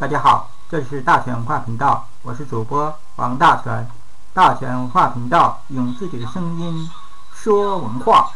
[0.00, 3.90] 大家好，这里是大全文化频道，我是主播王大全。
[4.32, 6.88] 大全文化频道用自己的声音
[7.34, 8.30] 说文化。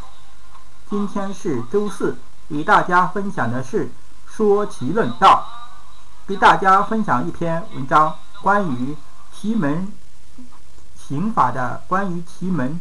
[0.90, 3.92] 今天是周四，与大家分享的是
[4.26, 5.46] 说奇论道，
[6.26, 8.96] 给大家分享一篇文章，关于
[9.32, 9.92] 奇门
[10.96, 12.80] 刑法的，关于奇门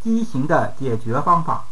[0.00, 1.64] 畸形的解决方法。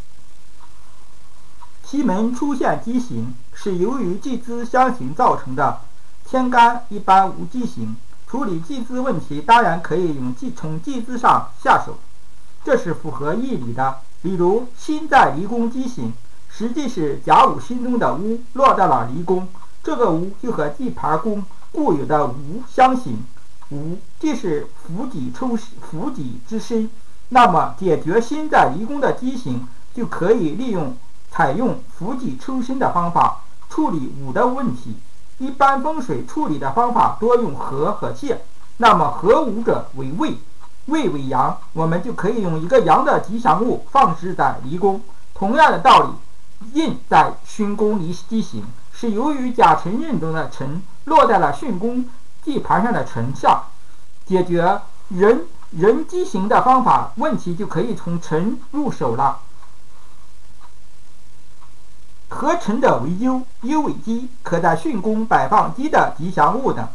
[1.90, 5.80] 西门出现畸形，是由于地支相刑造成的。
[6.24, 7.96] 天干一般无畸形，
[8.28, 11.98] 处理地支问题，当然可以用地从地支上下手，
[12.64, 13.96] 这是符合义理的。
[14.22, 16.12] 比如心在离宫畸形，
[16.48, 19.48] 实际是甲午心中的午落到了离宫，
[19.82, 23.24] 这个午就和地盘宫固有的午相刑，
[23.70, 25.58] 午即是釜底抽
[25.90, 26.88] 釜底之身。
[27.30, 30.96] 那么解决心在离宫的畸形，就可以利用。
[31.30, 34.96] 采用釜底抽薪的方法处理午的问题。
[35.38, 38.42] 一般风水处理的方法多用合和泄。
[38.76, 40.38] 那么合午者为未，
[40.86, 45.00] 未为阳，我们就可以用一个阳的吉祥物放置在离宫。
[45.34, 46.08] 同样的道理，
[46.74, 52.06] 印在巽宫离地形，是由于甲辰印中的辰落在了巽宫
[52.44, 53.62] 地盘上的辰下，
[54.26, 59.38] 解决人人畸形的方法，问题就可以从辰入手了。
[62.30, 66.88] 合成的为优，优为吉，可在巽宫摆放鸡的吉祥物等。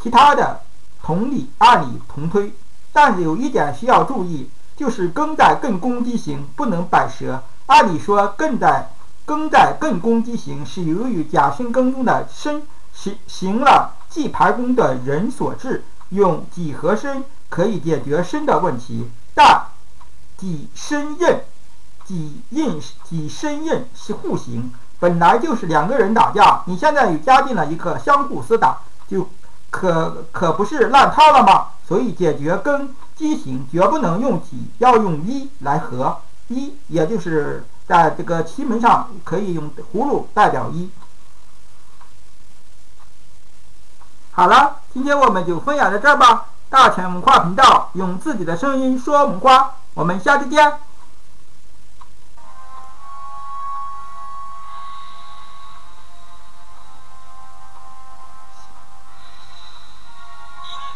[0.00, 0.60] 其他的
[1.02, 2.52] 同理，按理同推，
[2.92, 7.42] 但有一点需要注意，就是庚在艮宫地形不能摆蛇。
[7.66, 8.90] 按理说，艮在
[9.26, 19.66] 庚在艮宫地形是由于甲申庚中的申行行了忌牌宫的人所致，用己合申可以解决申的问题，但
[20.36, 21.44] 己申壬。
[22.08, 29.28] 己印己身印是互刑，本来就是两个人打架，你现在又加进了一个相互厮打，就
[29.70, 31.68] 可可不是烂套了吗？
[31.86, 36.18] 所以解决跟畸形绝不能用己，要用一来合
[36.48, 40.90] 一，也就是在这个奇门上可以用葫芦代表一。
[44.30, 46.46] 好了，今天我们就分享到这儿吧。
[46.70, 50.87] 大全文化频道用自己的声音说文化，我们下期见。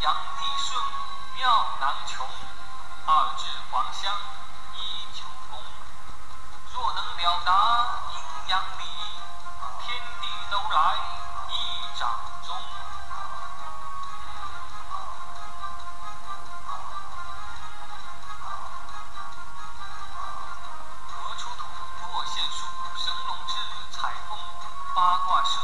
[0.03, 0.83] 阳历顺
[1.37, 2.27] 妙难穷
[3.07, 4.13] 二至黄香
[4.75, 5.61] 一九宫
[6.73, 8.85] 若能了达阴阳理
[9.81, 10.97] 天地都来
[11.51, 12.57] 一掌中
[21.15, 21.65] 何出土
[22.01, 23.55] 过贤书神龙志
[23.93, 24.37] 彩凤
[24.97, 25.61] 八卦社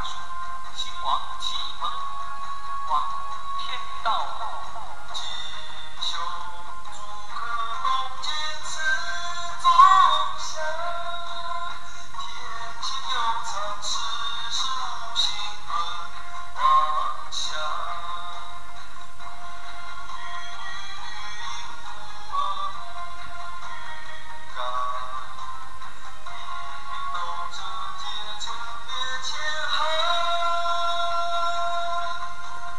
[0.00, 0.16] 大树
[0.74, 1.90] 兴亡奇门
[2.88, 3.02] 往
[3.58, 4.49] 天道。